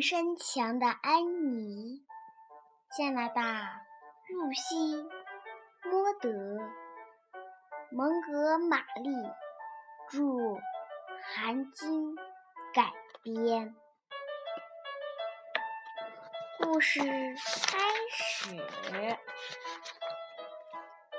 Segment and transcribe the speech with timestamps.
[0.00, 2.04] 身强的安妮，
[2.96, 3.82] 加拿大
[4.28, 4.96] 露西·
[5.90, 6.28] 莫德·
[7.90, 9.10] 蒙哥马利
[10.10, 10.60] 著，
[11.34, 12.16] 韩晶
[12.74, 12.92] 改
[13.22, 13.74] 编。
[16.60, 17.78] 故事开
[18.10, 18.50] 始，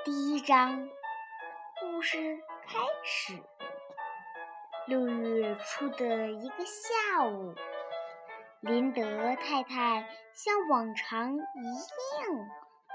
[0.04, 0.88] 第一章。
[1.80, 3.38] 故事开始。
[4.86, 7.54] 六月初的一个下午。
[8.60, 9.02] 林德
[9.36, 12.50] 太太像往常一样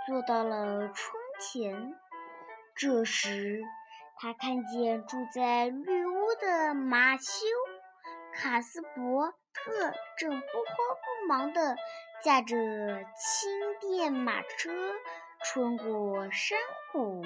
[0.05, 1.95] 坐到了窗前。
[2.75, 3.63] 这时，
[4.15, 7.23] 她看见住在绿屋的马修·
[8.39, 11.75] 卡斯伯特正不慌不忙地
[12.21, 12.55] 驾着
[13.15, 13.49] 轻
[13.81, 14.71] 便马车
[15.43, 16.59] 穿过山
[16.91, 17.23] 谷，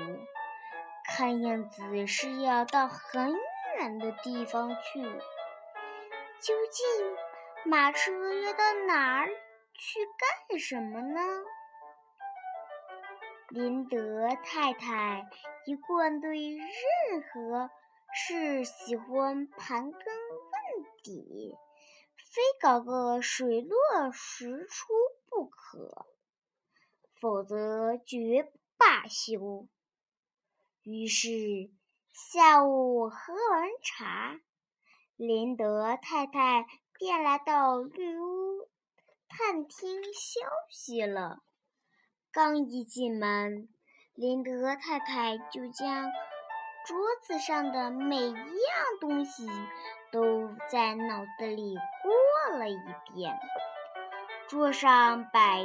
[1.03, 3.35] 看样子是要到很
[3.75, 5.01] 远的地方去。
[6.41, 7.17] 究竟？
[7.65, 9.27] 马车要到哪儿
[9.73, 9.99] 去
[10.49, 11.21] 干什么呢？
[13.49, 15.29] 林德太太
[15.65, 17.69] 一贯对任何
[18.13, 21.55] 事喜欢盘根问底，
[22.17, 24.93] 非搞个水落石出
[25.29, 26.07] 不可，
[27.19, 29.67] 否则绝不罢休。
[30.83, 31.29] 于是
[32.13, 34.39] 下午喝完茶，
[35.17, 36.65] 林德太太。
[36.99, 38.67] 便来到绿屋
[39.29, 41.37] 探听消息了。
[42.29, 43.69] 刚一进门，
[44.15, 46.11] 林德太太就将
[46.85, 48.35] 桌子上的每一样
[48.99, 49.47] 东西
[50.11, 52.77] 都在脑子里过了一
[53.13, 53.39] 遍。
[54.49, 55.63] 桌上摆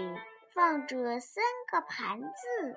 [0.55, 2.77] 放着三个盘子，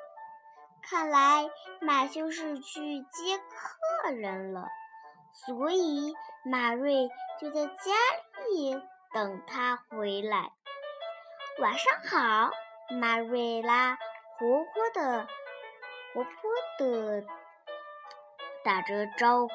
[0.81, 1.47] 看来
[1.79, 4.67] 马修是去接客人了，
[5.45, 7.07] 所以马瑞
[7.39, 8.81] 就在家里里。
[9.13, 10.51] 等他回来。
[11.59, 12.51] 晚上好，
[12.99, 13.95] 玛瑞拉，
[14.37, 15.27] 活泼的、
[16.13, 16.31] 活泼
[16.77, 17.25] 的
[18.63, 19.53] 打着招呼。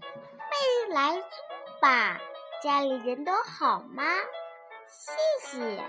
[0.00, 1.28] 快来坐
[1.80, 2.18] 吧，
[2.62, 4.02] 家里人都好吗？
[4.88, 5.12] 谢
[5.46, 5.84] 谢，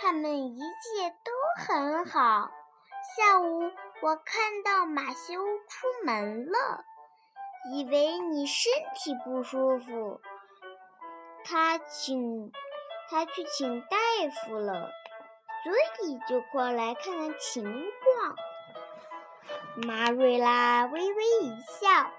[0.00, 1.32] 他们一切都
[1.62, 2.50] 很好。
[3.14, 3.70] 下午
[4.00, 5.34] 我看到马修
[5.68, 6.84] 出门了，
[7.70, 10.20] 以为你身体不舒服。
[11.48, 12.50] 他请
[13.08, 13.96] 他去请大
[14.44, 14.90] 夫了，
[15.62, 15.72] 所
[16.04, 18.36] 以就过来看看情况。
[19.76, 22.10] 马瑞拉微微一笑，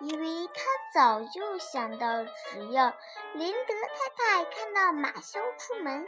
[0.00, 0.62] 因为他
[0.94, 2.94] 早就想到，只要
[3.34, 6.06] 林德太太看到马修出门，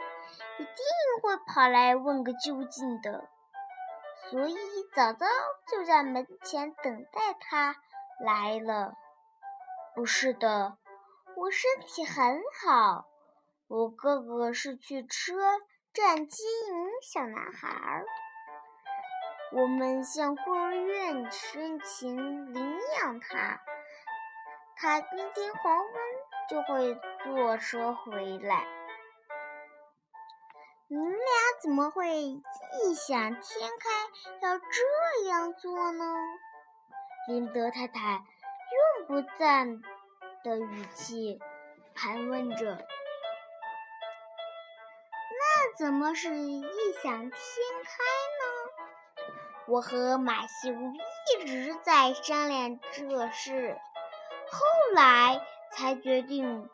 [0.57, 0.75] 一定
[1.21, 3.29] 会跑来问个究竟的，
[4.31, 4.55] 所以
[4.95, 5.27] 早早
[5.69, 7.75] 就在门前等待他
[8.19, 8.93] 来了。
[9.93, 10.77] 不是的。
[11.39, 13.05] 我身体很好，
[13.67, 15.35] 我哥哥是去车
[15.93, 18.03] 站接一名小男孩。
[19.51, 23.61] 我们向孤儿院申请领养他，
[24.77, 25.93] 他今天黄昏
[26.49, 28.65] 就会坐车回来。
[30.87, 31.21] 你们俩
[31.61, 33.89] 怎么会异想天开
[34.41, 36.15] 要这样做呢？
[37.27, 38.23] 林德太太
[38.97, 39.83] 用不赞。
[40.47, 41.41] 的语气
[41.93, 42.71] 盘问着
[45.37, 46.63] ：“那怎么是异
[47.03, 47.31] 想天
[47.83, 48.03] 开
[48.39, 49.25] 呢？
[49.67, 53.77] 我和马修一直在商量这事，
[54.49, 54.65] 后
[54.95, 55.41] 来
[55.73, 56.69] 才决定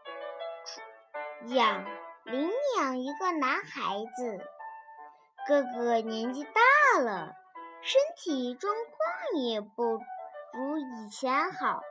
[1.48, 1.84] 养
[2.26, 4.40] 领养一个男孩子。
[5.48, 7.34] 哥哥年纪大了，
[7.82, 10.00] 身体状况也不
[10.54, 11.82] 如以前好，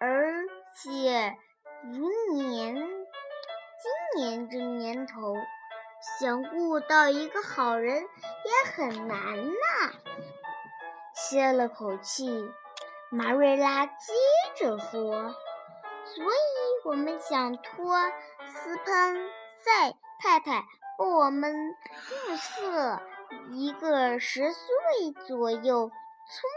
[0.00, 1.36] 而……”且
[1.82, 5.34] 如年今年这年头，
[6.18, 9.92] 想雇到一个好人也很难呐。
[11.14, 12.50] 歇了口气，
[13.10, 13.92] 马瑞拉接
[14.56, 15.34] 着说
[16.06, 17.96] ：“所以我们想托
[18.46, 19.14] 斯潘
[19.62, 20.64] 塞太太
[20.98, 21.76] 为我们
[22.30, 23.00] 物色
[23.50, 26.50] 一个十岁左右、聪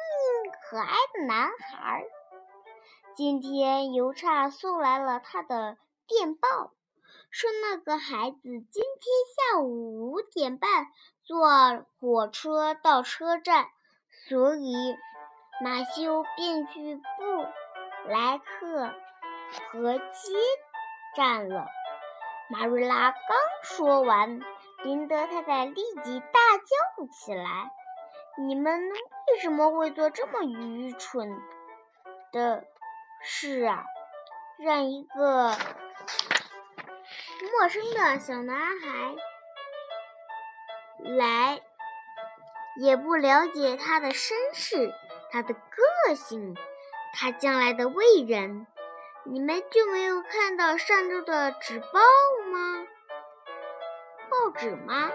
[0.44, 2.06] 明可爱的男孩。”
[3.16, 6.74] 今天邮差送来了他的电报，
[7.30, 10.88] 说那个孩子今天下午五点半
[11.24, 13.68] 坐火车到车站，
[14.28, 14.98] 所以
[15.64, 17.02] 马修便去布
[18.10, 18.94] 莱克
[19.72, 20.34] 河接
[21.16, 21.68] 站了。
[22.50, 23.20] 马瑞拉刚
[23.64, 24.42] 说完，
[24.84, 27.72] 林德太太立即大叫起来
[28.46, 31.30] ：“你们为什么会做这么愚蠢
[32.34, 32.66] 的？”
[33.28, 33.84] 是啊，
[34.60, 35.50] 让一个
[37.52, 39.16] 陌生的小男孩
[41.00, 41.62] 来，
[42.80, 44.94] 也不了解他的身世、
[45.32, 46.56] 他的个性、
[47.14, 48.68] 他将来的为人。
[49.26, 52.00] 你们就没有看到上周的纸报
[52.52, 52.86] 吗？
[54.30, 55.12] 报纸吗？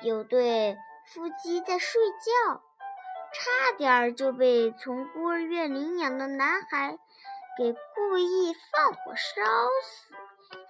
[0.00, 0.76] 有对
[1.12, 2.62] 夫妻在睡觉，
[3.32, 6.98] 差点就被从孤儿院领养的男孩
[7.58, 9.42] 给故意放火烧
[9.82, 10.14] 死。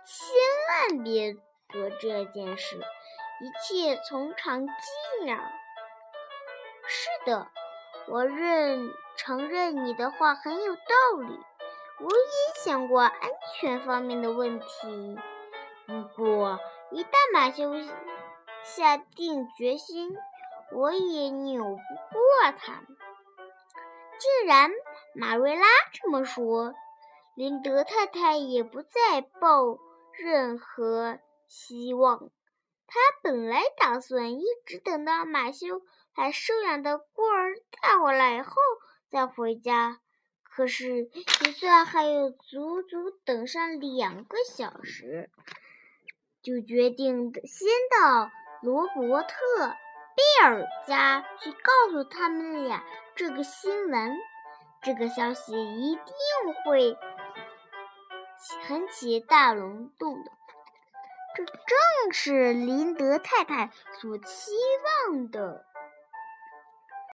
[0.04, 1.34] 千万别
[1.68, 4.72] 做这件事，一切从长计
[5.24, 5.36] 议。
[6.86, 7.48] 是的，
[8.08, 11.40] 我认承认你的话很有道理。
[11.98, 13.18] 我也想过安
[13.54, 15.18] 全方面的问题，
[15.86, 16.60] 不过
[16.90, 17.72] 一旦马修
[18.62, 20.16] 下定决心，
[20.72, 22.82] 我也扭不过他。
[24.18, 24.70] 既然
[25.14, 26.74] 马瑞拉这么说，
[27.34, 29.78] 林德太太也不再抱
[30.12, 31.18] 任何
[31.48, 32.30] 希望。
[32.86, 35.82] 她本来打算一直等到马修
[36.14, 38.52] 把收养的孤儿带回来后
[39.10, 40.00] 再回家。
[40.42, 45.28] 可是，就算还有足足等上两个小时，
[46.42, 48.30] 就决定先到
[48.62, 49.28] 罗伯特·
[50.16, 52.82] 贝尔家去告诉他们俩
[53.14, 54.16] 这个新闻。
[54.82, 56.96] 这个消息一定会
[58.66, 60.30] 很起大龙洞的。
[61.34, 63.70] 这正是林德太太
[64.00, 64.52] 所期
[65.08, 65.66] 望的。